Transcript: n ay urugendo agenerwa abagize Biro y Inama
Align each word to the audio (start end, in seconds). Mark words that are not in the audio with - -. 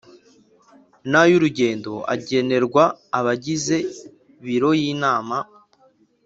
n 1.09 1.13
ay 1.21 1.31
urugendo 1.37 1.93
agenerwa 2.13 2.83
abagize 3.17 3.77
Biro 4.45 4.71
y 4.81 4.83
Inama 4.93 5.37